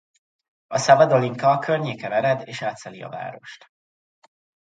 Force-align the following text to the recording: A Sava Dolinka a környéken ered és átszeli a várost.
A 0.67 0.77
Sava 0.77 1.05
Dolinka 1.05 1.49
a 1.49 1.59
környéken 1.59 2.11
ered 2.11 2.47
és 2.47 2.61
átszeli 2.61 3.01
a 3.01 3.09
várost. 3.09 3.71